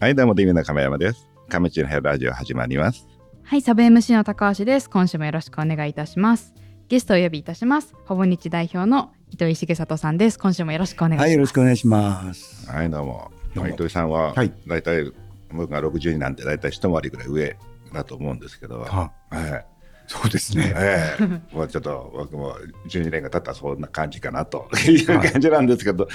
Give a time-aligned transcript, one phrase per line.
[0.00, 1.28] はい、どうも、ディミの亀山です。
[1.48, 3.04] 亀地の部屋ラジオ始まります。
[3.42, 4.88] はい、サブ MC の高橋です。
[4.88, 6.54] 今週もよろしくお願いいたします。
[6.86, 7.96] ゲストをお呼びいたします。
[8.04, 10.38] ほぼ日代表の糸井重里さんです。
[10.38, 11.26] 今週もよろしくお願いします。
[11.26, 12.70] はい、よろしくお願いします。
[12.70, 13.32] はい、どうも。
[13.56, 15.12] どうも糸井さんは、はい大体、
[15.50, 17.56] 僕が60になんて、大体一回りぐらい上
[17.92, 19.64] だと思うんですけど、はえ
[20.06, 20.74] そうですえね。
[20.76, 21.24] ええ
[21.56, 22.56] もうちょっと僕も
[22.86, 26.06] 12年が経ったらそんな感じかなという感じなんですけど、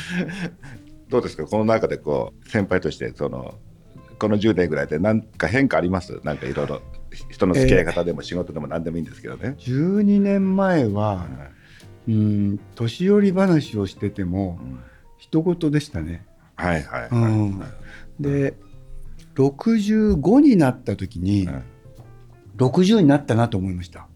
[1.09, 3.56] どうですか、この中でこう先輩としてその、
[4.20, 6.20] この10年ぐらいで何か変化あります？
[6.24, 6.82] なんかいろいろ
[7.30, 9.56] 人の付き合い方でも仕事でも何でもいいんですけどね。
[9.60, 11.26] 12年前は、
[12.08, 14.80] うん、年寄り話をしててもう、ん
[15.18, 16.26] 一言でしたね。
[16.56, 17.10] はいはいはい。
[17.12, 17.64] うん
[18.20, 18.56] で、
[19.36, 21.64] 65になった時に、うん
[22.58, 24.08] 60になったなと思いました。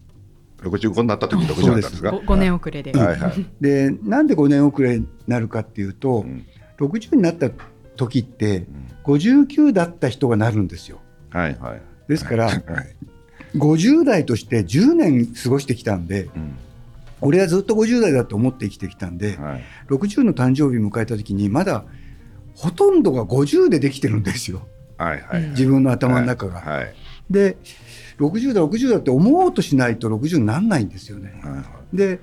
[0.62, 2.92] 65になった時60だったんですか？5, 年遅れで。
[2.92, 3.46] はいはい。
[3.60, 6.46] で、なんで5年遅れになるかっていうと、うん
[6.78, 7.50] 60になった
[7.98, 8.66] 時って、
[9.06, 9.14] うん。
[9.14, 11.00] 59だった人がなるんですよ。
[11.30, 11.82] はいはい。
[12.08, 12.62] ですから、はい。
[13.56, 16.56] 50代として10年過ごしてきたんで、うん。
[17.20, 19.64] 俺はずっと50代だと思って生きてきたんで、はい。
[19.88, 21.84] 60の誕生日迎えた時にまだ
[22.54, 24.66] ほとんどが50でできてるんですよ。
[24.96, 25.42] はいはい。
[25.50, 26.60] 自分の頭の中が。
[26.60, 26.78] はい。
[26.78, 26.94] はい。
[27.30, 27.56] で
[28.18, 31.40] 60だ60だって思おうとしないと60にならないんですよね。
[31.42, 31.60] はいは
[31.92, 31.96] い。
[31.96, 32.20] で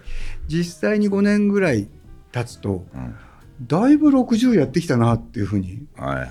[0.47, 1.87] 実際に5年ぐらい
[2.31, 3.15] 経つとうん
[3.61, 6.27] だいぶ60やってきたなっていうふうにはいはいはい。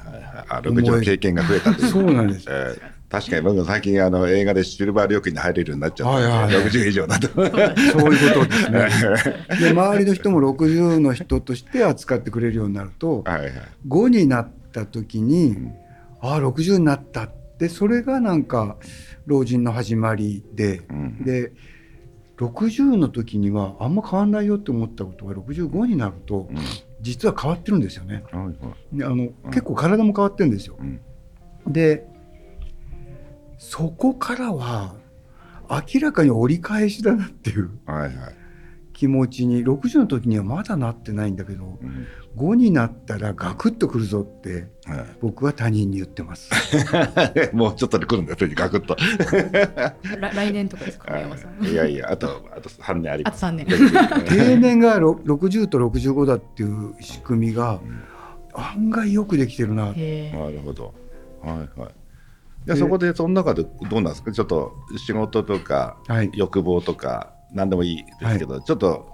[0.48, 1.88] あ60の経験が増えたという。
[1.88, 2.46] そうなんです。
[2.48, 7.28] えー確かに僕最近あの映画でシルバー料金に入れるようになっちゃったんで、はいはいはい60以上だと。
[7.28, 8.88] そういうことですね。
[9.60, 13.52] で周りの人も60の人として扱ってくれるようになるとはいはい。
[13.86, 15.56] 5になった時に、
[16.20, 18.78] ああ60になったってそれがなんか
[19.26, 21.52] 老人の始まりで、うんで
[22.36, 26.56] 60の時にはあんま変わんないよって思ったことが65になるとうん
[27.04, 28.24] 実は変わってるんですよね。
[28.32, 30.76] はいはいであの結構体も変わってるんですよ。
[30.80, 31.00] うん
[31.66, 32.06] で
[33.58, 34.94] そこからは
[35.70, 38.12] 明らかに折り返しだなっていうはいはい。
[39.04, 42.06] 気持ちに60の時にはまだなってないんだけどうん
[42.36, 46.50] 5になったらガクッとくるぞっては僕は他人に言ってます。
[47.52, 48.96] い もうちょっとで来るんですよ、ガクッと。
[50.18, 51.64] ら来年とかですか、亀山さん。
[51.64, 53.44] いやいや、あとあと3年ありあとます。
[53.44, 53.66] 3年。
[54.26, 57.78] 定年がろ60と65だっていう仕組みが
[58.52, 60.92] 案外よくできてるななるほど。
[61.40, 61.90] はいはい。
[62.66, 64.32] じゃあそこでその中でどうなんですか？
[64.32, 69.08] ちょっと仕事とかはい欲望とか何でもいいですけど、ちょっと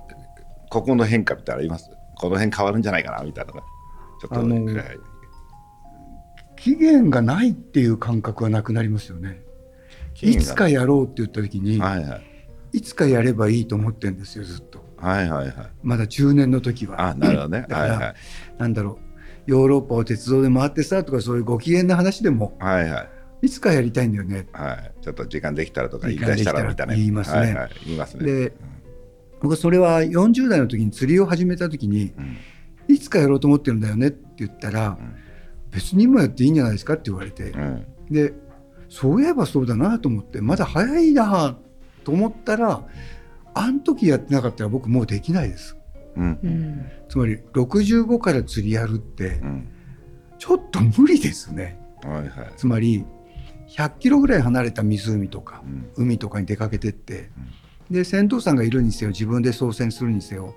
[0.70, 1.90] ここの変化みたいなのあります？
[2.16, 3.66] この辺変わるんじゃないかなみたいなのが
[4.20, 4.84] ちょっとあのはい。
[6.56, 9.40] 期限がないっていう感覚はなくなりますよね。
[10.20, 10.36] い。
[10.36, 12.78] つかやろうって言った時に、はいはい。
[12.78, 14.84] いつかやればいいと思ってるんですよずっと。
[14.98, 15.56] はいはいはい。
[15.82, 17.00] まだ中年の時は。
[17.00, 17.62] あなるほどね。
[17.62, 18.14] だからはいはい。
[18.58, 18.98] なんだろ
[19.46, 19.50] う。
[19.50, 23.08] ヨーロッパを鉄道で回ってさとかそういうご機嫌な話でもはいはい
[23.42, 24.46] いつかやりたいんだよね。
[24.52, 24.92] はい。
[25.02, 26.94] ちょっと時間できたらとか言い出したらみたいな。
[26.94, 27.38] 言いますね。
[27.38, 28.24] はいはい、言いますね。
[28.24, 28.52] で
[29.40, 32.36] 僕はそれは40代の時に釣りを始めた時にうん。
[32.88, 35.14] いつかやろうと思ってるんだよねって言ったら、うん。
[35.70, 37.86] 別に今やっていいんじゃないですかって言われて、うん。
[38.10, 38.32] で
[38.88, 41.56] そういえばそうだなと思ってまだ早いな
[42.04, 42.84] と思ったら
[43.54, 45.76] あの時やってなかったら僕もうできないです。
[47.08, 49.68] つまり65から釣りやるってうん。
[50.38, 51.78] ちょっと無理ですね。
[52.02, 52.52] はいはい。
[52.56, 53.04] つまり
[53.70, 55.90] 100キロぐらい離れた湖とかうん。
[55.96, 57.30] 海とかに出かけてって、
[57.90, 60.54] で船頭さんがいるにせよ自分で操船するにせよ、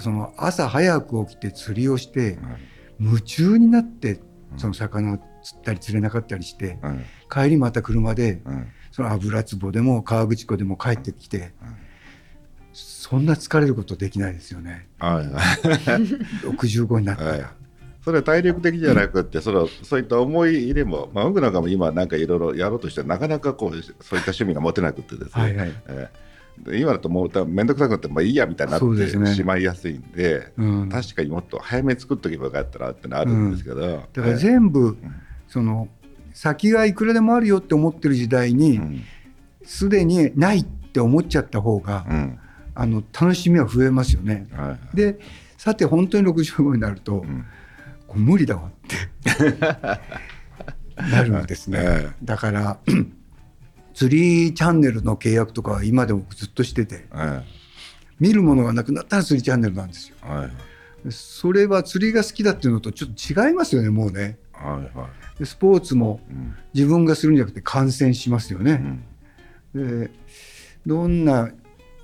[0.00, 2.38] その朝早く起きて釣りをして
[2.98, 4.20] 夢中になって
[4.56, 8.68] その魚を釣ったり釣れなかったりしてうん帰りまた車でうん。
[8.92, 11.76] その油壺でも河口湖でも帰ってきてうん。
[12.72, 14.88] そんな疲れることできないですよね。
[14.98, 16.02] はいはい。
[16.56, 17.63] 65になったら、はい
[18.04, 25.72] それは体力的じゃなくって、そのそういった思い入れも、まあ、僕なんかも今、なんかいろいろやろうとして、なかなかこうそういった趣味が持てなくてですね、はいはい。
[25.86, 26.24] えー
[26.58, 34.96] で今だともう面倒くさくなって、まあいいやみたいになってしまいやすいんで、うん、だ確かにもっと早めに作っとけばよかったなってのはあるんですけど、から全部
[35.48, 35.88] その
[36.32, 39.04] 先がいくらでもあるよって思ってる時代うにん。
[39.64, 42.38] すでにないって思っちゃった方が、うん。
[42.76, 44.46] あの楽しみは増えますよね。
[44.52, 44.96] はいはい。
[44.96, 45.18] で
[45.58, 47.24] さて本当に65になると、
[48.14, 49.54] 無理だわって
[51.10, 51.78] なるんですね。
[51.82, 52.78] えだから
[53.94, 57.42] 釣りチャンネルの契約とかは今でもずっとしててええ
[58.20, 60.16] 見るものがなくなったら釣りチャンネルなんですよ。
[60.22, 60.50] はい
[61.10, 64.38] それは釣りが好きだっていうのとちょっと違いますよねもうね。
[64.52, 66.20] はいはでスポーツも
[66.72, 69.02] 自分がするんじゃなくて観戦しますよね。
[69.74, 70.10] うんで
[70.86, 71.50] どんな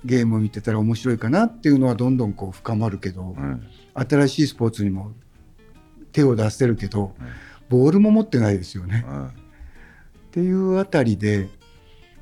[0.03, 5.11] ゲームを見てたら面白いかなっていうのはどんどんこう深まるけど、うん新しいスポーツにも
[6.11, 7.13] 手を出せるけど、
[7.69, 9.05] ボールも持ってないですよね。
[9.07, 9.29] うんっ
[10.33, 11.49] ていうあたりで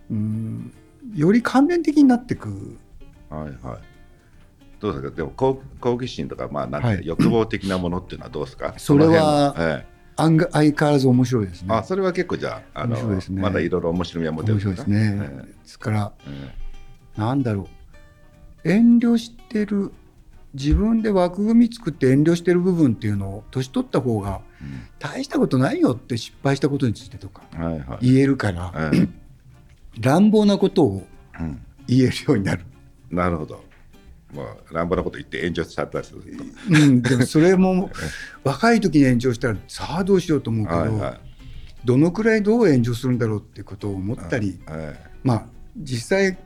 [0.09, 0.74] うん
[1.13, 2.77] より関連的になってく。
[3.30, 3.80] はいはい。
[4.80, 5.15] どうですか？
[5.15, 7.01] でも好好奇心とか、まあなんて、はい。
[7.06, 8.74] 欲望的なものっていうのはどうですか？
[8.80, 11.68] それはその辺え案が相変わらず面白いですね。
[11.71, 13.24] えあそれは結構じゃああのね。
[13.31, 15.18] まだいろいろ面白みは持ってる面白いですね。
[15.21, 16.51] えですからえ
[17.18, 17.68] えなんだろ
[18.63, 18.69] う。
[18.69, 19.92] 遠慮してる
[20.53, 24.41] 自分で枠組み作って遠慮してる部分っていうのを年取った方が
[24.97, 28.13] 大したことないよって失敗したことについてとかはいはい。
[28.13, 29.07] 言えるからええ
[29.99, 31.07] 乱暴なことを
[31.39, 32.63] うん言えるようになる。
[33.09, 33.63] なるほど。
[34.33, 36.27] まあ乱暴なこと言って炎上しちゃったりすると。
[36.69, 37.89] うん、でもそれも
[38.43, 41.19] 若い時に炎上したらさあどうしようと思うけど、はいはい。
[41.83, 45.45] どのくらいどう炎上するんだろうってことを思ったり、えまあ
[45.77, 46.37] 実際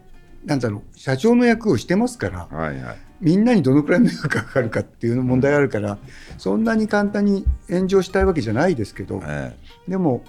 [0.45, 2.97] なんだろう社長の役をしてますからえはいはい。
[3.23, 5.97] みんなにどのくらい迷惑がかかるかっていう問題があるから
[6.37, 9.55] そんなに簡単に炎上したいわけじゃないですけどえ
[9.87, 10.23] でも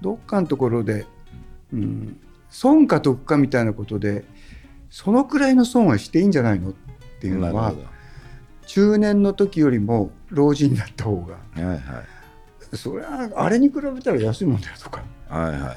[0.00, 1.04] どっかのところで、
[1.72, 4.24] うん、損か得かみたいなことで
[4.88, 6.72] そのくらいの損はしていいんじゃないのっ
[7.20, 7.74] てえいうのは
[8.66, 11.78] 中年の時よりも老人になった方がはいはい。
[12.76, 15.76] それはあれに比べたら安いもんだよとかはいはい。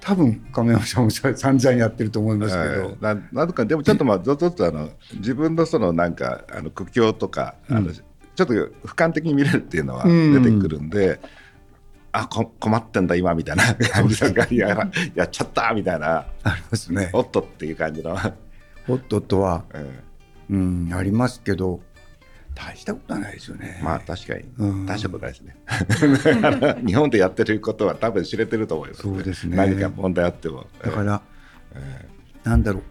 [0.00, 7.94] 多分亀山さんも散々やってると思いますけど、ええななんとかでもちょっとまあずっとずっとあの自分のそのなんかあの苦境とか、あのうん
[8.36, 10.42] ちょっと俯瞰的に見れるっていうのはうん。
[10.42, 11.20] 出てくるんで、
[12.12, 17.10] あこ困ってんだ今みたいな感じとかややっちゃったみたいなありますね。
[17.12, 18.16] おっとっていう感じの、
[18.86, 20.02] ホットとは、え。
[20.50, 21.80] うん、ありますけど
[22.66, 23.78] 大したことはないですよね。
[23.80, 24.44] えまあ確かに。
[24.58, 24.86] うん。
[24.86, 25.56] 大したことないですね。
[26.86, 29.56] 日本でやってることは多分知れてると思います、そうですね。
[29.56, 30.66] 何か問題あっても。
[30.82, 31.22] だから、
[31.74, 32.08] え
[32.44, 32.82] なんだろう。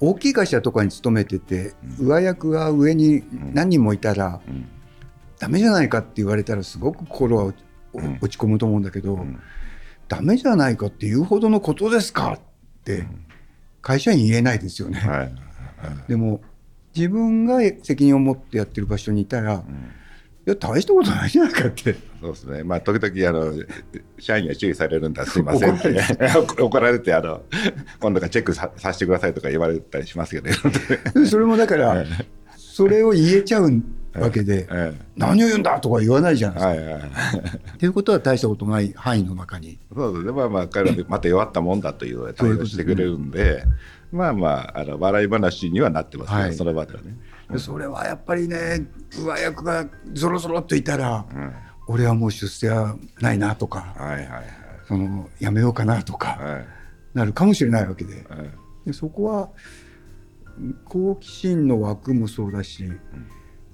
[0.00, 4.68] 大きい会社とかに勤めてて、上役が上に何人もいたら、えうん。
[5.38, 7.56] ダメじゃないかって言われたらすごく心は落
[8.28, 9.40] ち込むと思うんだけど、うん。
[10.06, 12.40] ダメじゃないかっていうほどのことですかっ
[12.84, 13.06] て
[13.80, 14.98] 会社員言えないですよね。
[14.98, 15.32] はい。
[16.08, 16.40] でも
[16.98, 19.62] 自分が責任を持ってやってる場所にいたら、いうん。
[20.48, 21.94] や大したことないじゃないかって。
[22.20, 23.52] そうですね、まあ、時々あの
[24.18, 25.94] 社員には注意されるんだ、 すいませんって、
[26.60, 27.42] 怒 られてあの、
[28.00, 30.56] 今度からチェックささせてくださいとか言われたりしますけどね、
[31.26, 32.04] それもだから
[32.56, 33.82] それを言えちゃう
[34.14, 36.96] わけで、え何を言うんだとか言わないじゃえないですか。
[36.96, 39.78] はいはい、っていうことは大したことない範囲の中に。
[39.94, 43.64] そうですね、まあまあ、彼はまた弱ったもんだという対応してくれるんで、
[44.10, 46.54] まあまあ、あの笑い話にはなってますけど、はい。
[46.54, 47.16] その場ではね。
[47.50, 51.52] でそれはやっぱりね上役がぞろぞろっといたら、うん。
[51.88, 54.44] 俺はもう出世はないなとかはいはいはい。
[54.86, 56.66] そのやめようかなとかはい。
[57.14, 58.14] なるかもしれないわけで。
[58.28, 58.50] はい。
[58.86, 59.50] でそこは
[60.84, 62.90] 好奇心の枠もそうだし、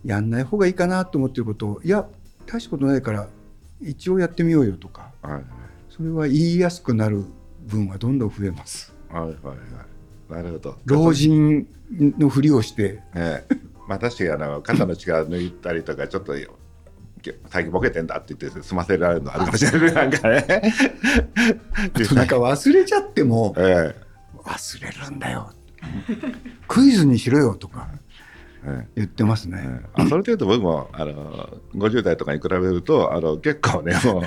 [0.04, 2.06] やんない方がいいかなと思ってることをいや
[2.46, 3.28] 大したことないから
[3.80, 5.42] 一応やってみようよとかはい。
[5.90, 7.24] それは言いやすくなる
[7.66, 8.92] 分はどんどん増えます。
[9.08, 9.93] はいはいはい
[10.34, 10.76] なるほど。
[10.84, 11.66] 老人
[12.18, 13.00] のふりをして。
[13.14, 13.54] ええ、
[13.88, 16.34] まあ確かにあの肩の力抜いたりとかちょっと
[17.48, 19.92] 最近ボケてんだって言って済ませられるのあるかもしれない。
[19.94, 20.44] なんかね。
[22.14, 23.94] なんか忘れちゃってもえ
[24.44, 25.52] 忘れるんだよ。
[26.66, 27.88] クイズにしろよとか
[28.66, 28.88] ええ。
[28.96, 29.62] 言ってますね。
[29.64, 34.22] えあそれでいうと僕もあの50代とかに比べるとあの結構ねもう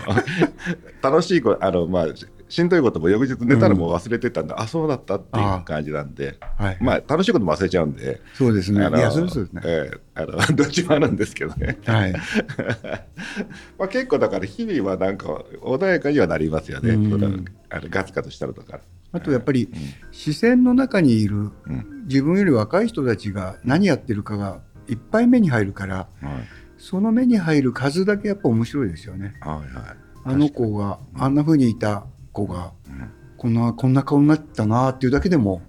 [1.02, 2.06] 楽しいこあの、まあ、
[2.50, 6.38] ししんどいことも翌日寝たらもう忘れてたんで、あそうだったっていう感じなんで。
[6.58, 8.22] はい、まあ楽しいことも忘れちゃうんで。
[8.34, 8.86] そうですね。
[8.86, 9.62] あのいやそうですね。
[9.66, 9.98] ええ。
[10.16, 11.78] あの どっちもあるんですけどね。
[11.86, 12.14] はい。
[13.78, 15.28] まあ、結構だから日々はなんか
[15.62, 17.46] 穏やかにはなりますよね、うん。
[17.70, 18.80] あのガツガツしたのとか。
[19.12, 19.70] あとやっぱり
[20.12, 22.04] 視線の中にいるうん。
[22.08, 26.32] 自分より若い人たちが何やってるかがいっぱい目に入るからはい。
[26.78, 29.36] その目に入る数だけやっぱ面白いですよね。
[29.42, 29.98] はいはい。
[30.26, 32.06] あの子があんな風にいた
[32.46, 33.12] 子がうん。
[33.38, 35.62] こんなこんな顔になったなっていうだけでも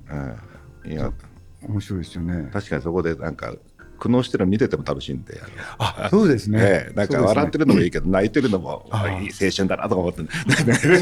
[0.85, 0.93] うん。
[0.93, 1.13] いや。
[1.67, 2.51] 面白いですよね。
[2.53, 3.55] 確かにそこでなんか
[3.99, 5.41] 苦悩してるの見てても楽しいんで、
[5.79, 6.65] ああそうですのね。
[6.65, 10.23] ええなんか笑ってるのもいいけど、泣いてるのもああいい青春だなとか思って、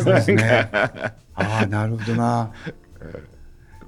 [0.03, 0.71] そうですね。
[0.73, 2.51] ああなるほどな。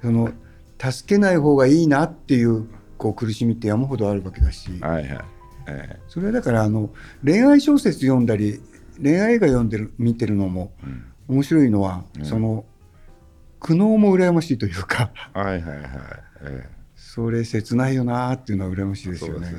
[0.02, 0.30] その
[0.78, 2.68] 助けない方がいいなっていう
[2.98, 5.24] こう苦しみって山ほどあるわけだし、はいはい、
[5.66, 6.90] えそれはだからあの
[7.24, 8.60] 恋愛小説読んだり
[9.02, 12.24] 恋愛映画読んでる見てるのもえうん面白いのは、うん。
[12.24, 12.64] その
[13.60, 15.80] 苦悩も羨ましいというかはいはいはい、
[16.42, 19.52] えそれ切ないよなっていうのは羨ましいえですよね。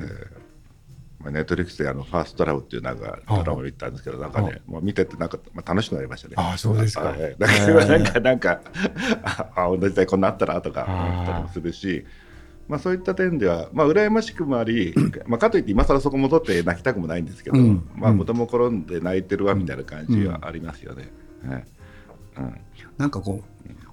[1.20, 6.34] まあ、ネットリックスであのファーストラブっていうなんかドラマを見たんですけど、なんかね、もう見ててなんか、まあ、楽しくなりましたね。
[6.38, 7.10] ああそうですか。
[7.10, 7.36] あええ。
[7.38, 8.60] だから なんか、なんか、
[9.22, 12.06] あ あ、同じ時代こんなあったなとか思ったりもするし、
[12.68, 14.94] まあ、そういった点では、まあ、羨ましくもあり、
[15.26, 17.86] まあ、かといって今更そこ戻って泣きたくもないんですけど、うん。
[17.96, 18.18] まあ、うん。
[18.18, 21.02] 子供転んで泣いてるわみたいな感じはありますよね。
[21.02, 21.19] はいうん
[22.98, 23.42] なんかこ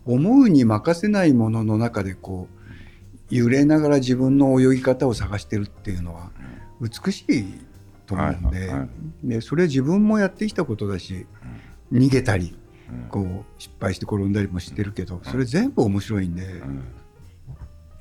[0.05, 6.31] う思うに任せないものの中でこう揺れながら自分の泳ぎ方を探してるっていうのは
[6.81, 7.45] 美しい
[8.05, 8.87] と思うんで,、はいはいは
[9.23, 11.25] でそれは自分もやってきたことだし、
[11.91, 12.57] 逃げたり
[12.89, 13.09] うん。
[13.09, 16.83] こう失敗して転んだりもしてるけどそれ全部面白いんでうん。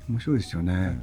[0.09, 1.01] 面白いですよね。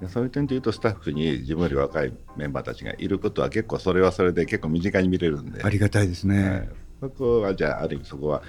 [0.00, 6.48] でそういう点でいうとスタッフに自分より若いメンバーたちがいることは結構それはそれで結構身近に見れるんで、ありがたいですね。
[6.48, 6.68] はい
[7.00, 8.42] そこはじゃあある意味そこは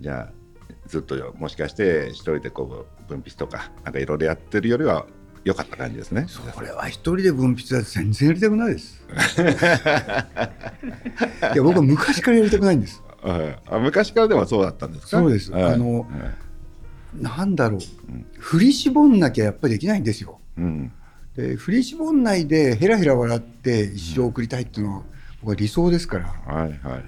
[0.00, 0.32] じゃあ
[0.86, 5.06] ずっとよもしかして一人でこう分泌とかなんかいろいろやってるよりは
[5.44, 6.26] 良かった感じですね。
[6.54, 9.04] これは一人で分泌は全然やりたくないです。
[11.54, 13.02] いや僕は昔からやりたくないんです。
[13.22, 13.58] はい。
[13.66, 15.18] あ昔からでもそうだったんですか？
[15.18, 15.50] そうです。
[15.52, 15.64] はい。
[15.64, 17.22] あのはい。
[17.22, 17.80] なんだろう、
[18.38, 20.40] 振り絞んなきゃやっぱりできないんですよ。
[20.58, 20.90] うん。
[21.36, 25.02] で振り絞んないでヘラヘラ笑って一生送りたいっていうのは
[25.40, 26.26] 僕は理想ですから。
[26.26, 27.02] はいはいはい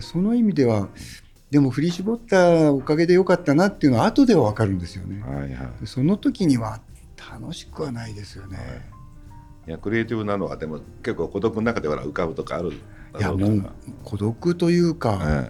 [0.00, 0.88] その意味では
[1.50, 5.22] でも振り絞ったおかげでよかったなっていうのは後では分かるんですよね。
[5.22, 5.80] はいはい。
[5.80, 6.80] でその時には
[7.16, 8.58] 楽しくはないですよね。
[9.66, 9.70] い。
[9.70, 12.72] やクリエイティブなのはでも結構孤独の中では浮かぶとかある。
[12.72, 13.72] いやもう
[14.04, 15.42] 孤独というか、は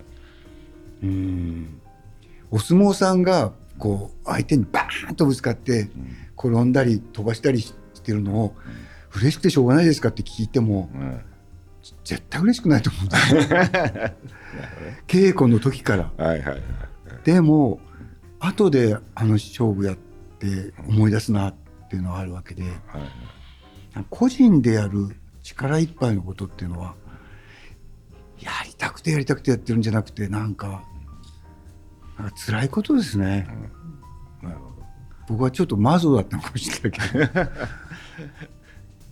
[1.02, 1.06] い。
[1.06, 1.80] うん。
[2.50, 5.88] お相撲さんがこう相手にバーンとぶつかって
[6.38, 8.54] 転んだり飛ばしたりしてるのを
[9.14, 11.20] 嬉しくてしょうがないですかって聞いてもうん
[12.04, 13.40] 絶対嬉しくないと思うんですよ
[15.06, 16.10] 稽古の時から。
[16.16, 16.62] はいはいはい。
[17.24, 17.80] でも
[18.38, 19.96] 後であの勝負やっ
[20.38, 21.54] て思い出すなっ
[21.88, 22.72] ていうのはあるわけではい
[24.10, 26.94] 個人でやる力いっぱいのことっていうのは
[28.38, 30.84] やりたくてやりたくてやってるんじゃなくてなんか
[32.18, 33.46] なんか辛いことですね。
[34.42, 34.86] なるほど。
[35.28, 37.50] 僕はちょっとマゾだったのかもしれないけど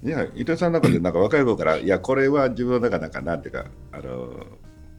[0.05, 4.47] いや伊藤さんの中でなんか若い頃からいやこれは自分の中なんかなんていうかあの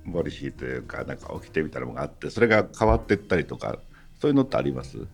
[0.03, 3.77] モリシーというかなんか起きてみたいなものがあってそれが変わっていったりとか
[4.19, 4.97] そういうのってあります？
[4.97, 5.05] 例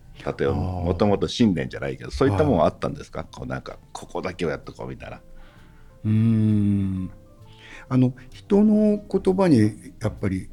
[0.46, 3.24] えばもともと信念じゃないけどそういったものはあったんですか？
[3.24, 5.20] こうなんかここだけはやっとこうみたいな。
[6.04, 7.10] うーん。
[7.88, 10.48] あの人の言葉にやっぱり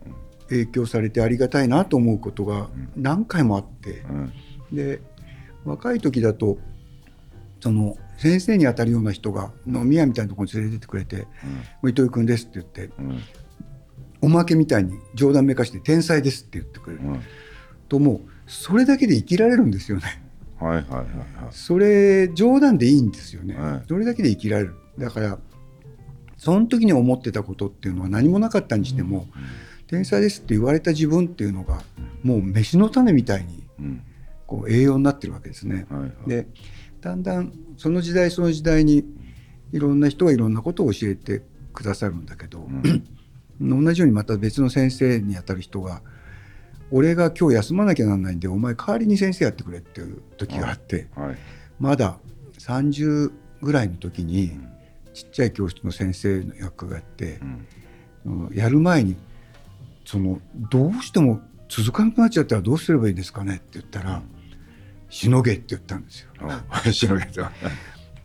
[0.50, 4.00] 影響されてありがたいなと思うことが何回もあって。
[4.10, 4.34] うん。
[4.74, 5.02] で
[5.64, 6.58] 若い時だと
[7.62, 11.28] その先生に当たるような人が飲み屋みたいなところに連れてってくれて
[11.82, 13.10] 「もう糸井君です」って言ってうん。
[13.12, 13.20] うん
[14.22, 17.04] おまけみたいに冗談めかして「天才です」って言ってくれる。
[17.04, 17.22] うん。
[17.88, 20.22] ともうそれだけで生きられるんですよね。
[20.60, 21.06] はいはいはいはい。
[21.52, 23.84] それ冗談でいいんですよね、はい。
[23.88, 24.76] それだけで生きられる。
[24.98, 25.40] だから
[26.38, 29.28] その時に思ってたことっていうのは何もなかったにしても、
[29.88, 31.82] 天才ですって言われた自分っていうのが
[32.24, 34.02] もう飯の種みたいにうん。
[34.46, 35.86] こう栄養になってるわけですね。
[35.90, 36.12] はいはい。
[36.28, 36.48] で
[37.02, 39.06] だんだんその時代その時代に
[39.72, 41.42] いろんな人がいろんなことを教えて
[41.74, 42.68] くださるんだけど、
[43.62, 46.02] 同じようにまた別の先生にあたる人が
[46.92, 51.08] 「俺が今日休まなきゃなんないんでお前代わりに先生やってくれ」っていう時があって。
[51.16, 51.38] はい
[51.80, 52.20] まだ
[52.58, 54.52] 30ぐらいの時に
[55.14, 57.40] ちっちゃい教室の先生の役がやって
[58.26, 58.48] う、ん。
[58.48, 59.16] うんやる前に
[60.06, 61.40] そのどうしても
[61.70, 64.22] 続かなくなっちゃったらどうすればいいですかねって言ったら
[65.10, 66.30] 「しのげ」って言ったんですよ。
[66.88, 67.52] お しのげては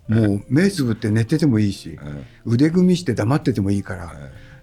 [0.09, 1.99] もう目つぶって寝ててもいいし
[2.47, 4.13] うん腕組みして黙っててもいいから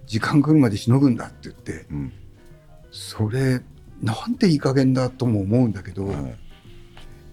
[0.06, 2.12] 時間来るまでしのぐんだって言ってうん。
[2.90, 3.60] それ
[4.00, 6.34] なんていい加減だとも思うんだけどうん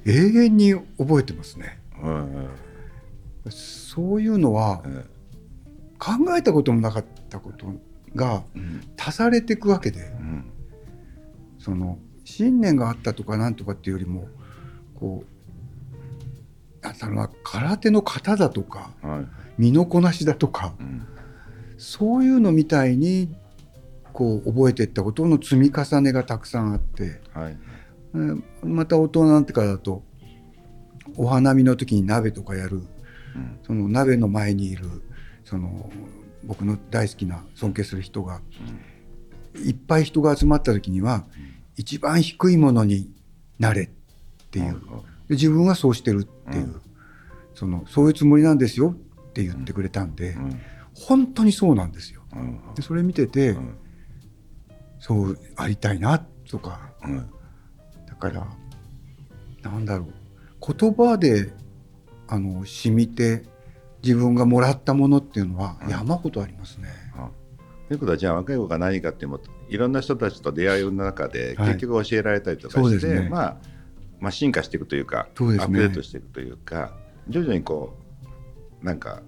[0.06, 1.80] 永遠に覚えてますね。
[2.02, 2.48] うん
[3.50, 5.06] そういうのはうん
[6.00, 7.74] 考えたこともなかったこと
[8.16, 8.82] がうん。
[8.98, 10.46] 足されていくわけでうん。
[11.60, 14.30] その信念があったとかなんとかっていうよりも
[15.00, 15.24] こ
[16.82, 19.26] うなんだろうな空手の型だとかはい。
[19.58, 21.06] 身のこなしだとかうん。
[21.78, 23.34] そういうのみたいに
[24.14, 27.58] こう覚えていったことの積み重ねがたくさんあってはい。
[28.14, 30.04] うんまた大人になってからだと
[31.16, 33.60] お花見の時に鍋とかやるうん。
[33.64, 34.86] その鍋の前にいる
[35.44, 35.90] その
[36.44, 38.42] 僕の大好きな尊敬する人が
[39.66, 41.26] いっぱい人が集まった時には
[41.76, 43.12] 一番低いものに
[43.58, 43.99] なれって
[44.58, 44.82] いう。
[45.28, 46.82] で自分はそうしてるっていう、うん。
[47.54, 48.96] そのそういうつもりなんですよ
[49.30, 50.60] って言ってくれたんで、うん。
[50.96, 52.24] 本当にそうなんですよ。
[52.34, 52.60] うん。
[52.74, 53.78] でそれ見てて、うん。
[55.00, 56.92] そうありたいなとか。
[57.04, 57.30] うん。
[58.08, 58.48] だから
[59.62, 60.14] なんだろう。
[60.74, 61.54] 言葉で
[62.28, 63.44] あの染みて
[64.04, 65.90] 自分がもらったものっていうのはうん。
[65.90, 66.88] 山ほどありますね。
[67.16, 67.30] あ
[67.88, 71.68] ということはじゃあ若い子が何かっていうといろんな人たちと出会いの中ではい。
[71.74, 73.30] 結局教えられたりとかして、そうですね。
[73.30, 73.58] まあ
[74.20, 75.60] まあ、進化していくというかそうね。
[75.60, 76.94] アップデートしていくというか
[77.28, 77.98] 徐々にこ
[78.82, 79.22] うなんか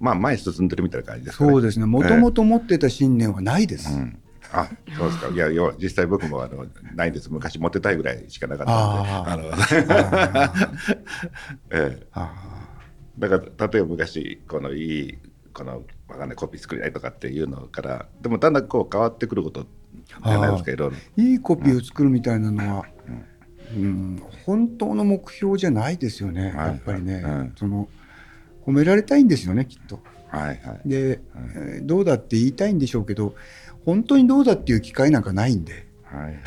[0.00, 1.50] まあ前に進んでるみたいな感じですかね。
[1.50, 1.86] そうですね。
[1.86, 4.18] もともと持ってた信念はないです、うん。
[4.52, 5.28] あそうですか。
[5.28, 7.32] いや要は実際僕もあのないんです。
[7.32, 9.50] 昔持ってたいぐらいしかなかったんで。
[9.50, 10.66] あの
[11.70, 12.06] ええ。
[12.12, 12.68] あ
[13.18, 15.18] だから例えば昔このいい
[15.52, 19.66] このわかんないコピー作りたいとかっていうのからでもだんだんこう変わってくること
[20.04, 20.96] じゃないですかいろいろ。
[21.18, 23.24] ーいいコピーを作るみたいなのは、うん、
[24.44, 26.66] 本当の目標じゃないですよね、はい。
[26.68, 27.52] やっぱりね、うん。
[27.56, 27.88] その
[28.66, 30.00] 褒められたいんですよねきっと。
[30.28, 30.88] はいはい。
[30.88, 31.20] で、
[31.54, 33.34] えーどうだって言いたいんでしょうけど
[33.84, 35.86] 本当にどうだっていう機会なんかないんで。
[36.04, 36.22] はい。
[36.22, 36.40] はい、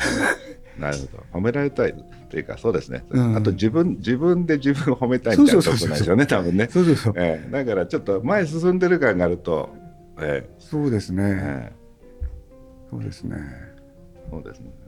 [0.78, 1.38] なるほど。
[1.38, 3.36] 褒められたいっていうかそうですね、うん。
[3.36, 7.50] あと自分自分で自分を褒めたいみたいなところなんでしょうね多分ね、そうそうそう、ええ。
[7.50, 9.74] だからちょっと前進んでる感があると、
[10.20, 11.72] えそうですね、ええ。
[12.90, 13.36] そうですね。
[13.38, 13.76] え
[14.30, 14.85] そうですね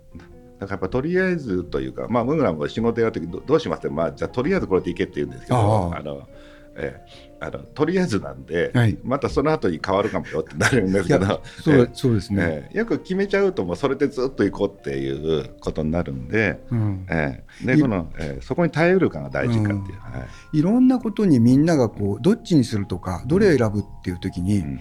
[0.59, 6.29] だからやっぱとりあえずというかまあ僕らも仕事やるときどどうしますってまあじゃあとりあえずこれでいけって言うんですけどあの、
[6.77, 8.99] ええあのとりあえずなんで、はい。
[9.05, 11.89] またその後に変わるかもよってなるんですけどそう,、ええ。
[11.93, 12.43] そうですね。
[12.43, 12.79] ええ。
[12.79, 24.81] よく決めちゃうともうそれでずっと行こうっていうことになるんで、うん、ええ、でいこの、ええ、そこに耐えうるかが大事かっていう、はいいろんなことにみんながこうどっちにするとかどれを選ぶっていう時にうん。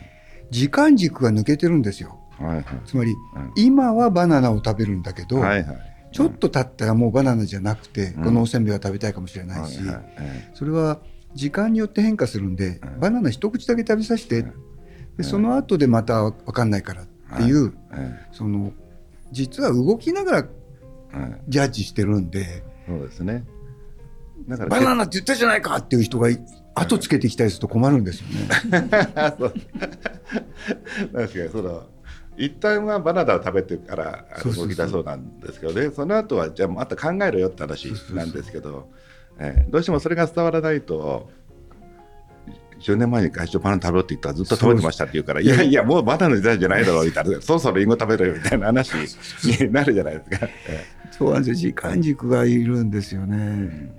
[0.49, 2.19] 時間軸が抜けてるんですよ。
[2.39, 2.65] はいはい。
[2.85, 3.51] つまりうん。
[3.55, 5.77] 今はバナナを食べるんだけど、はいはい。
[6.11, 8.23] ちょっと経ったらもうバナナじゃなくて、うん。
[8.25, 10.03] このおせんべいが食べたいかもしれないし、はいはい。
[10.19, 10.99] えそれは
[11.33, 12.99] 時間によって変化するんで、うん。
[12.99, 14.53] バナナ一口だけ食べさせて、うん。
[15.17, 17.05] でその後でまた分かんないからっ
[17.37, 18.71] ていう、ええその
[19.31, 20.47] 実は動きながらえ
[21.15, 23.43] えジャッジしてるんでそうですね。
[24.47, 26.29] だからバナナって言ったじゃないかっていう人が
[26.75, 28.47] 後つけてきたりすると困るんですよね。
[28.69, 29.49] 確か
[31.13, 31.83] にその
[32.37, 35.89] 一旦はバナナを食べてから動き出そうなんですけどね。
[35.89, 38.87] その後はじゃあまた考えろよって話なんですけど。
[39.39, 39.71] ええ。
[39.71, 41.29] どうしてもそれが伝わらないと
[42.79, 45.83] 10年前に外食バナナ食べろって言ったらずっと食べてましたって言うからいやいや。
[45.83, 50.47] もうバナナの時代じゃないだろうみたいなそろそろリンゴ食べろよみたいな話になるじゃないですか。
[50.69, 51.55] え そうなんですよ。
[51.55, 53.91] 時間軸がいるんですよね。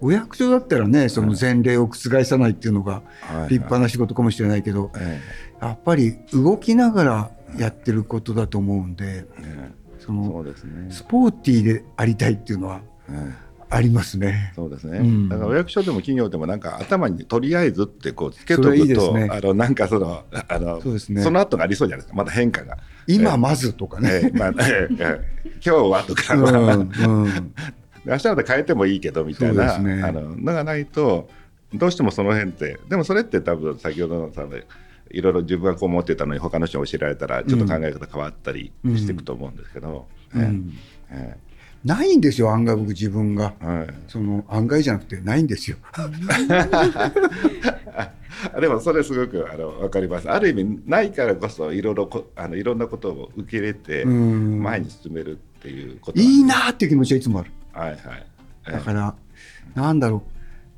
[0.00, 3.02] お役所だったらねその前例を覆さないっていうのが
[3.48, 5.20] 立派な仕事かもしれないけどえ。
[5.60, 9.70] やっぱり動きながらやってることだと思うんでええ。
[9.98, 10.90] そそのうですね。
[10.90, 13.44] スポーティーでありたいっていうのはええ。
[13.70, 14.52] ありますね。
[14.54, 15.28] そうですね、うん。
[15.28, 19.28] だからお役所でも企業でもなんか頭にとりあえずってこうつけとくとね。
[19.30, 21.22] あのなんかそのあのそうですね。
[21.22, 22.16] その後がありそうじゃないですか。
[22.16, 22.78] また変化が。
[23.06, 24.20] 今まずとかね。
[24.24, 24.38] ええ。
[24.38, 25.50] まあええええ。
[25.54, 27.52] 今日はとか、うんまあうん。
[28.04, 30.02] 明日まで変えてもいいけどみたいな、ね。
[30.02, 31.28] あののがないと
[31.72, 34.46] どうしてもその辺ってでもそれって多分先ほどのさ
[35.14, 40.06] いろいろ自分がこう思ってたのに他の人に教えられたらちょっと考え方変わったりしていくと思うんですけど、
[41.84, 43.52] ないんですよ案外僕自分が。
[43.60, 43.88] ええはい。
[44.08, 45.76] その案外じゃなくてないんですよ。
[45.92, 46.08] あ
[48.60, 50.30] でもそれすごくあの分かります。
[50.30, 54.62] ある意味ないからこそいろいろこあのいろんなことを受け入れてうん。
[54.62, 57.50] 前に進めるっていうこといいなーっていう気持ちはいつもある。
[57.72, 58.00] はいはい。
[58.68, 58.72] え。
[58.72, 59.14] だから
[59.74, 60.30] なんだろう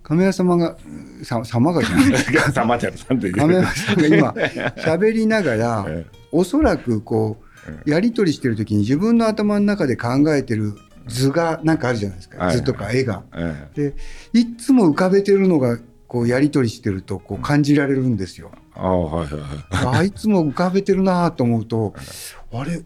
[0.06, 0.76] 亀屋様が
[1.24, 2.12] さ様がじゃない。
[2.12, 3.34] えさまちゃんさんっていう。
[3.34, 4.28] 亀山さんが今
[4.78, 7.38] 喋りながらえおそらくこ
[7.84, 10.74] うやり取りしてる時に自分の頭の中で考えてる
[11.08, 12.44] 図がなんかあるじゃないですか。
[12.44, 12.56] はい。
[12.56, 13.24] 図とか絵が。
[13.34, 13.94] えで
[14.32, 18.52] いっつも浮かべてるのがこうやり取りしてるとこう感じられるんですよ。
[18.76, 19.40] ああはいはい
[19.86, 19.98] はい。
[19.98, 21.94] あいつも浮かべてるなと思うと
[22.54, 22.80] あれ？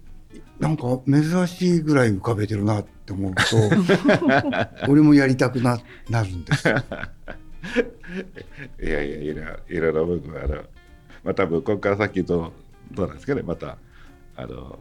[0.58, 2.80] なんか珍しいぐらい浮かべてるな。
[2.80, 3.42] って思うと
[4.88, 6.68] 俺もやりたくななるんです。
[8.82, 10.56] いやいやいろいろいろ僕はあの
[11.24, 12.52] まあ多分ここから先どう
[12.94, 13.42] どうなんですかね。
[13.42, 13.76] また
[14.36, 14.78] あの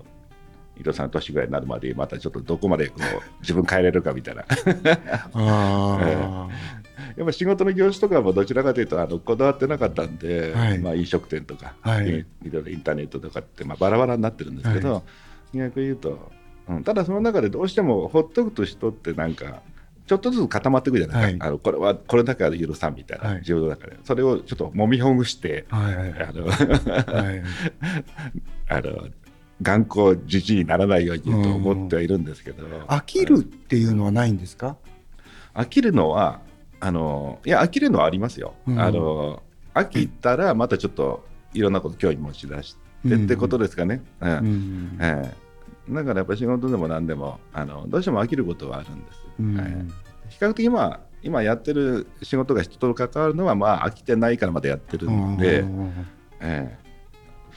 [0.78, 3.02] 伊藤さんの年ぐらいになるまでまたちょっとどこまでこう
[3.42, 4.46] 自分変えれるかみたいな。
[5.34, 6.48] あ
[7.18, 10.80] やっぱ仕事の業種とかもどちらかというとあのこだわってなかったんで、はい。
[10.80, 12.08] まあ、飲食店とか、はい。
[12.08, 15.02] い、ろいろインターネットとかって、まあ、バラバラになってるんですけど、は
[15.54, 16.32] 逆に言うと、
[16.70, 19.62] うん、ただその中でどうしてもほっとくと人ってなんか
[20.08, 21.34] ちょっとずつ固まっていくじゃない？
[21.34, 21.50] ですか、はい。
[21.50, 23.40] あのこれはこれだけは許さんみたいな、はい。
[23.40, 25.96] 自分の中でそれをちょっともみほぐしてあはい。
[25.96, 26.14] はい。
[28.70, 29.08] あの
[29.62, 32.66] 頑固じじいにならないようにと思ってはいるんですけど。
[32.88, 34.78] 飽きるっていうのはないんですか？
[35.54, 36.40] 飽きるのは
[36.80, 38.80] あのいや飽きるのはありますよ、うん。
[38.80, 44.32] あの飽きたらまたちょっといろんなこと興味持ち出してうんってことですかね、うん。
[44.32, 44.98] うん。
[45.02, 45.49] ええ
[45.90, 49.60] だからやっぱ仕事でも何でもあのどうしても飽きることはあるんです、うん。
[49.60, 55.94] ええ比較的今今やってる仕事が人と関わるのはまあ飽きてないからまだやってるんで、うん。
[56.40, 56.78] ええ。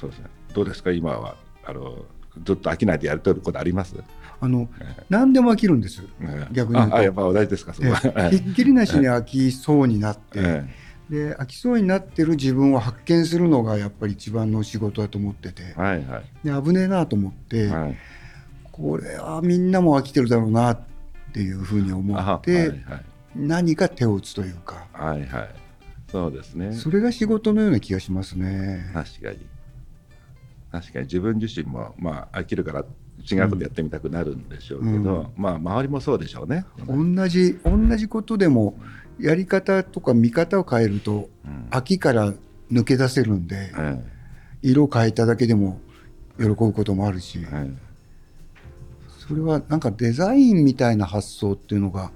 [0.00, 0.26] そうですね。
[0.54, 0.90] どうですか？
[0.90, 1.36] 今は。
[1.64, 2.04] あの
[2.44, 3.94] ずっと飽きないでやれてることあります？
[4.40, 4.68] あの
[5.10, 6.02] 何でも飽きるんです。
[6.22, 6.52] ええ。
[6.52, 6.96] 逆に言うと。
[6.96, 7.74] ああやっぱ同じですか？
[7.74, 10.64] そこは、えひっきりなしに飽きそうになって、え
[11.10, 15.74] で飽きそうになってる自分を発見するのがやっぱり一番の仕事だと思ってて。
[15.76, 16.24] えはいはい。
[16.42, 17.96] で危ねえなと思って、はい
[18.72, 20.80] これはみんなも飽きてるだろうなっ
[21.32, 22.78] ていうふうに思あって、はいはい。
[23.36, 24.86] 何か手を打つというか。
[24.92, 25.54] はいはい。
[26.10, 26.72] そうですね。
[26.72, 28.90] それが仕事のような気がしますね。
[28.92, 29.46] 確かに。
[30.70, 31.04] 確かに。
[31.04, 32.84] 自分自身もまあ飽きるから
[33.30, 38.74] 違うことやってみたくなるんでしょうけど、まあ周りもそうでしょうね、同じ同じことでも
[39.20, 41.68] やり方とか見方を変えるとうん。
[41.70, 42.32] 飽きから
[42.70, 44.02] 抜け出せるんでえ。
[44.62, 45.80] 色を変えただけでも
[46.38, 47.38] 喜ぶこともあるし。
[47.40, 47.91] ええ
[49.28, 52.10] それはなんかデザインみたいな発想っていうのが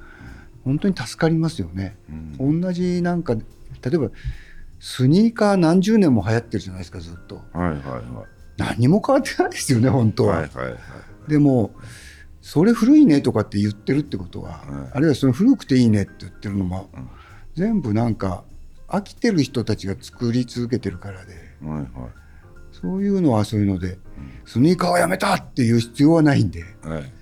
[0.65, 1.97] 本当に助かりますよね。
[2.11, 2.61] えうん。
[2.61, 3.43] 同じなんか例
[3.95, 4.11] えば
[4.81, 7.37] スニーカー何十年も流行ってるじゃないですかずっと。
[7.37, 10.77] はいはいは何も変わってないですよね本当いは、はいはいはい。
[11.29, 11.71] でも
[12.41, 17.09] それ古いねとかって言ってるってことは、うんあるいはその古くていいねって言ってるのも、うん。
[17.55, 18.43] 全部なんか
[18.89, 21.35] 飽きてる人たちが作り続けてるからで。
[21.63, 22.26] はいはい
[22.81, 23.99] そういうのはそういうので、
[24.45, 26.65] スニーカーをやめたっていう必要はないんで。
[26.83, 27.13] はい。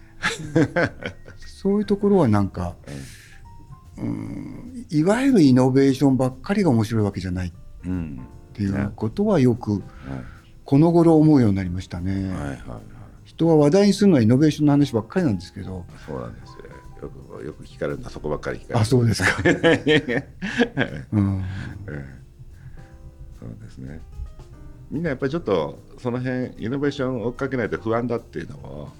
[1.38, 2.76] そういうところはなんか、
[3.96, 7.48] うん、いわゆるイノベーションばっかりが面白いわけじゃない。
[7.48, 7.52] っ
[7.86, 8.20] うん
[8.52, 9.80] ていうことはよくはい
[10.64, 12.12] この頃思うようになりましたね。
[12.12, 12.60] はいはいはい。
[13.24, 15.84] 人は話題にするのはイノベーションの話ばっかりなんですけど。
[16.06, 16.52] そうなんです。
[16.52, 16.64] よ
[17.02, 18.80] よくよく聞かれるのはそこばっかり聞かれる。
[18.80, 20.28] あそうですか、え
[21.12, 21.44] うん、
[21.88, 22.04] え。
[23.38, 24.00] そうですね
[24.90, 28.92] みんなやっぱりちょっとその辺イノベーションを追っかけないと不安だっていうのも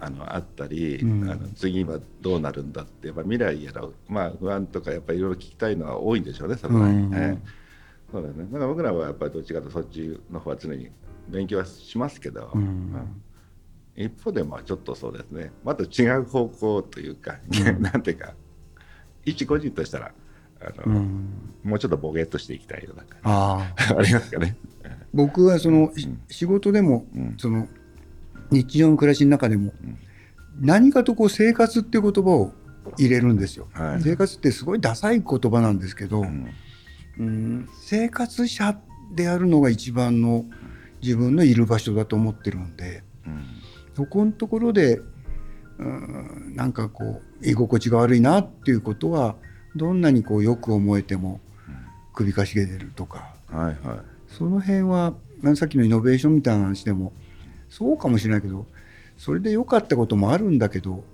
[0.00, 1.30] あのあったり、うん。
[1.30, 7.10] あの次はどうなるんだってやっぱ未来やら、まあ、不安とかやっぱりいろいろ聞きたいのは多いんでしょうねそれは、うん。
[7.14, 7.62] ええ
[8.10, 8.44] そうだね。
[8.50, 10.90] だから僕らはやっぱりどっちかとそっちの方は常に
[11.28, 12.62] 勉強はしますけど、うん。
[12.62, 13.22] うん
[13.94, 15.52] 一方でまあちょっとそうですね。
[15.64, 17.36] また違う方向というか、
[17.78, 18.32] なんていうか
[19.24, 20.12] 一個人としたら
[20.60, 21.28] あの、うん。
[21.62, 24.56] もうちょっとボケっとしていきたいような感ああじ ありますかね。
[25.14, 27.34] 僕はその、し仕事でも、うん。
[27.38, 27.68] その
[28.50, 29.98] 日常の暮らしの中でも、うん。
[30.60, 32.52] 何かとこう生活っていう言葉を
[32.98, 34.02] 入れるんですよ、はい。
[34.02, 36.48] 生活ってすごいダサい言葉なんですけど、うん。
[37.18, 38.78] うん生活者
[39.14, 40.46] であるのが一番の
[41.02, 43.44] 自分のいる場所だと思ってるんでうん。
[43.94, 45.00] そこのところで
[45.78, 49.36] うんなんかこう居心地が悪いなっていうことは
[49.76, 51.40] どんなにこうよく思えても
[52.14, 53.34] 首かしげてるとか。
[53.50, 55.14] はいはいその辺は
[55.44, 57.12] あさっきのイノベーションみたいな話でも
[57.68, 58.66] そうかもしれないけど
[59.16, 61.04] それで良かったこともあるんだけど、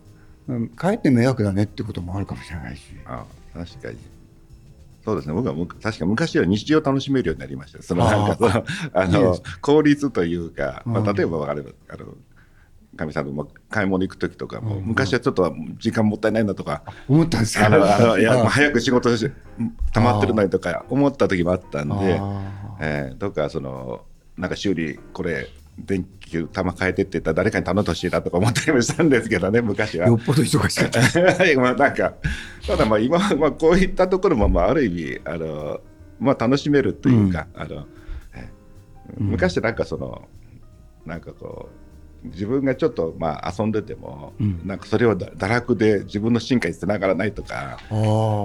[0.48, 2.82] うん、かえって迷惑だねってこともあるかもしれないし。
[3.04, 3.98] あ確かに。
[5.04, 5.34] そうですね。
[5.34, 12.14] 僕はむ確か昔は日常を楽しめるようになりましたそのなんかそのあの効率というか、まあ、うん例えばあれあの
[12.96, 14.84] かみさんとも買い物行く時とかも、うん。
[14.84, 19.30] 昔はちょっと時間もったいないなとか、思ったんですあのあのいや早く仕事し
[19.92, 22.20] 溜まってるのにとか思った時もあったんで、
[22.80, 24.04] えーとかその
[24.36, 30.16] なんか修理これ電球玉変えてって言ったら誰かに頼んでほしいなとか思ったりもしたんですけどね昔はよ。
[30.16, 31.00] っぽど忙しかった。
[31.00, 32.14] は いまあなんか
[32.66, 35.80] ただまあ今はまあこういったところもまあある意味あの
[36.18, 37.86] まあ楽しめるというか、あの
[38.34, 38.48] え
[39.20, 40.28] うん昔なんかその
[41.06, 41.87] なんかこう
[42.24, 47.78] 自分がちょっとまあ遊んでても、うんなんかそれをだ堕落で自分の進化につながらないとか。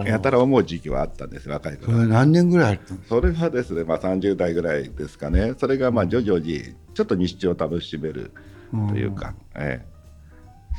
[0.05, 2.07] やたら思う時期はあったんです若い頃それ。
[2.07, 8.31] 何年ぐらいそれはですね、まあ、30代ぐらいですかね、それがまあ徐々にちょっと日常を楽しめる
[8.71, 9.85] というか、ええ、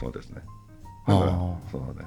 [0.01, 0.43] そうですね。
[1.07, 1.33] だから
[1.71, 2.07] そうね。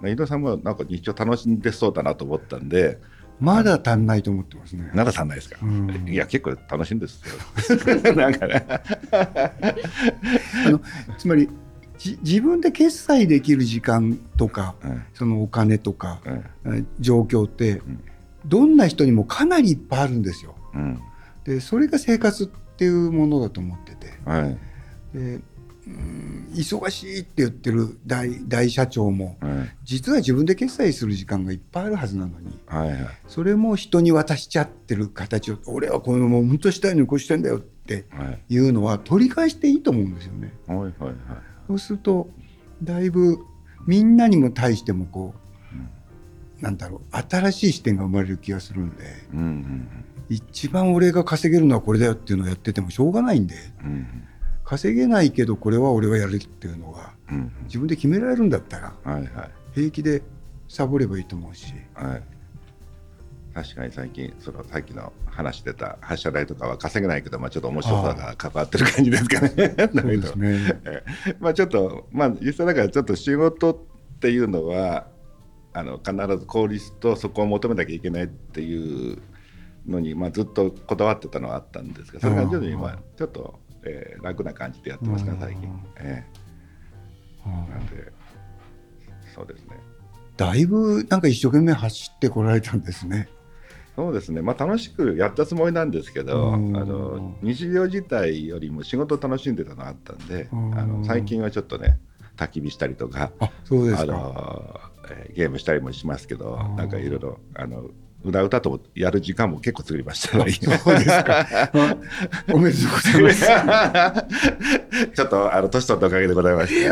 [0.00, 2.98] まあ井戸さんもなんか日常楽しんでそうだなと思ったんで、
[3.40, 4.82] まだ足んないと思ってますね。
[4.92, 8.12] 奈良さんないですか、うんいや、結構楽しいんですよ。
[8.14, 8.66] なんかね。
[10.66, 10.80] あの
[11.16, 11.48] つまり
[11.98, 16.20] じ自分で決済できる時間とかうんそのお金とか
[16.64, 18.00] うんえ状況ってん
[18.46, 20.54] どんな人にもかなりいっぱいあるんですよ。
[20.74, 20.98] うん
[21.44, 24.58] でそれが生活っていうものだと思っててはい
[25.12, 25.42] でうん
[26.54, 29.76] 忙しいって言ってる大大社長もはい。
[29.84, 33.00] 実は自分で決済する時間がいっぱいあるはずなのにはいはい。
[33.26, 38.54] それも人に渡しちゃってる形を俺はこのもう本当したいのにこうしてんだよってはい。
[38.54, 40.52] いうのは取り返していいと思うんですよね。
[40.66, 41.14] はいはいはい
[41.68, 42.30] そうすると
[42.82, 43.38] だいぶ
[43.86, 45.34] みんなにも対してもこ
[46.60, 49.88] う、なんだろう新しい視点が生まれる気がするんでうんうん
[50.30, 54.06] 一番俺が稼げるのはこれだよっていうのをやっててもしょうがないんでうん
[54.68, 59.50] 稼げないけどこれは俺はやるっていうのがうん自分で決められるんだったらはいはい。
[59.74, 60.22] 平気で
[60.68, 61.72] サボればいいと思うし。
[61.94, 62.22] はい。
[63.54, 69.74] 確かに最近そのさっきの話してた発射台とかは稼げないけど、まあ、ちょっと面白さが関わってる感じですかね。
[70.22, 70.36] そう
[71.40, 75.06] まあちょっとまあ実際だからちょっと仕事っていうのは
[75.72, 79.18] あの必ず効率とそこを求めなきゃいけないっていう
[79.86, 85.80] のに、まあ、ずっとこだわってたのはあったんですけどそれが徐々にまあちょっと、えー楽な感じでやってますね最近うん。
[85.98, 86.24] え
[87.46, 88.12] えなんで
[89.34, 89.76] そうですね。
[90.36, 93.28] だいぶなんか一生懸命走ってこられたんですね。
[93.96, 101.98] そうですね、まあ、楽しくやったつもりなんですけど、あうんの日常自体よりも仕事を楽しんでたのがあったんで、うんあの最近はちょっとね、
[102.36, 104.12] 焚き火したりとか、あ、そうですあか。
[104.12, 107.90] のえーゲームしたりもしますけどうん、なんかいろいろ、あの
[108.24, 110.74] 歌歌とやる時間も結構作りました、そうですか。
[111.72, 111.96] あ
[112.52, 113.46] おめでとうございます。
[115.14, 116.82] ちょっとあの年取ったおかげでございまして、い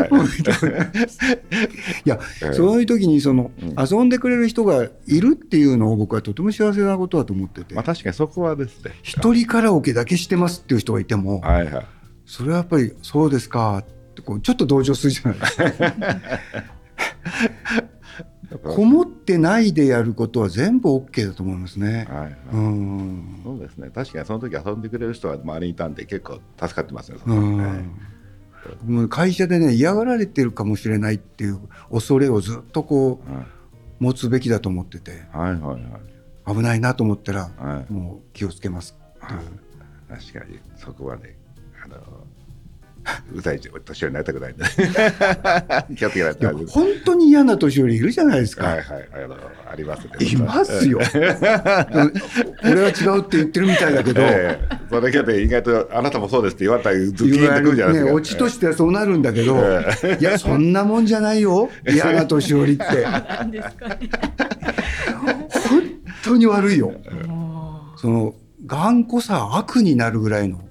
[2.09, 2.53] や、ええ。
[2.53, 3.75] そういう時にその、うん。
[3.77, 7.75] 遊んでくれる人がいるっていうのを僕はとても幸せなことだと思ってて。
[7.75, 11.85] まあ、確かにそこはですね、一人カラオケだけしてますっていう人がいてもはいはい、
[12.25, 13.83] それはやっぱりそうですかっ
[14.15, 15.73] てこうちょっと同情するじゃないですか
[18.55, 22.07] こもってないでやることは全部 OK だと思いますね。
[22.09, 22.33] はいはい。
[22.53, 23.41] うん。
[23.43, 27.57] そうですね、確かにその時遊んでくれる人は周りにいたんで、結構助かってますね、うん。
[27.57, 28.85] はい。
[28.85, 31.59] もう会社でね嫌がられてるかもしれないっていう
[31.91, 33.45] 恐れをずっとこうはい。
[33.99, 35.23] 持つべきだと思ってて。
[35.31, 36.55] はいはいはい。
[36.55, 37.91] 危ないなと思ったらはい。
[37.91, 39.37] もう気をつけますはい。
[40.09, 41.37] 確かにそこはね
[41.83, 41.97] あの
[43.33, 44.63] うざい年寄りになりたくないんで
[45.95, 49.35] 気をつけない本当に嫌な年寄りいるじゃないですか、はいはいあの
[49.69, 50.11] ありますね。
[50.25, 50.99] いますよ。
[52.63, 59.57] 俺は違うって言ってるみたいだけど、ええそれだけで意外とあなたもそうですって言われたらズキ言ーンとくるじゃないですか、オチとしてはそうなるんだけど、
[60.19, 61.69] いやそんなもんじゃないよ。
[61.85, 62.85] 嫌な年寄りって。
[65.67, 65.83] 本
[66.23, 66.93] 当に悪いよ。
[67.27, 70.61] もその頑固さ悪になるぐらいの。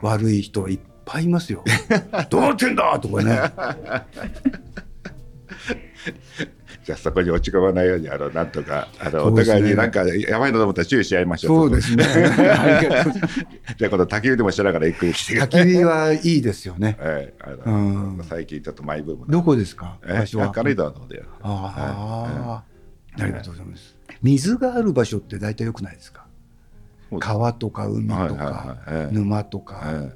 [0.00, 1.64] 悪い人はいっぱいいますよ。
[2.30, 3.40] どうなってんだとかね
[6.84, 9.44] じゃあそこに落ち込まないようにあのなんとかあの、ね。
[9.44, 11.68] 互いになんかやばいのと思ったら注意し合いましょう。
[11.68, 12.04] そうですね。
[12.04, 16.96] じゃあ今度焚き火でもしながらゆっくり焚き火はいいですよね。
[17.00, 17.78] は いあうの
[18.14, 18.20] ん。
[18.28, 19.98] 最近ちょっとマイブームどこですか？
[20.04, 20.52] え場所は。
[20.56, 22.64] 明るいだろうであ
[23.16, 23.96] あ、ありがとうございます。
[24.22, 26.26] 水がある場所って大体良くないですか？
[27.20, 28.78] 川とか海とはいはいかはい。
[28.88, 29.14] ええ。
[29.14, 29.82] 沼とか。
[29.84, 30.12] え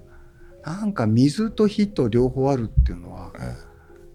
[0.67, 3.67] なんか水と火と両方あるっていうのはええ。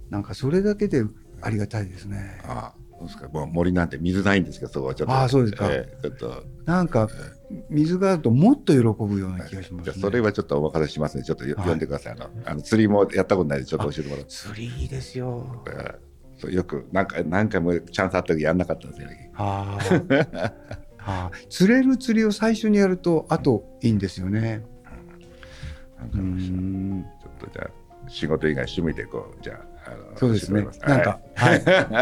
[0.09, 1.03] なんかそれだけで
[1.41, 2.41] ありがたいですね。
[2.43, 3.27] あそうですか。
[3.29, 5.15] もう森なんて水ないんですけどそこはちょっと。
[5.15, 5.67] あそうですか。
[5.71, 6.43] ええちょっと。
[6.65, 7.07] なんか
[7.69, 9.83] 水があるともっと喜ぶような気がしますね。
[9.85, 11.23] じゃあそれはちょっとお任せしますね。
[11.23, 11.69] ちょっとよはい。
[11.69, 12.13] 呼んでください。
[12.13, 14.31] あのあの釣りもやったことないんでちょっと教えてもらって。
[14.31, 15.63] 釣りいいですよ。
[15.67, 16.11] ええ。
[16.41, 20.51] そうよくなんか何回もチャンスあったけどやんなかったんですよあー
[20.97, 24.65] あー釣れる釣りを最初にやるとあといいんですよね
[26.01, 27.05] うなんかん。
[27.21, 29.43] ちょっとじゃあ仕事以外趣味でこう。
[29.43, 29.53] じゃ
[29.85, 30.65] ああのそうですね。
[30.81, 31.55] なんかはい。
[31.55, 31.95] ありがとうご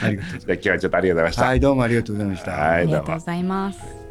[0.00, 0.38] ざいます。
[0.46, 1.44] じゃあ今日はちょっとありがとうございました。
[1.44, 2.50] はいどうもありがとうございました。
[2.52, 2.96] はいどうも。
[2.96, 3.42] ありがとうござい。
[3.42, 4.09] ます。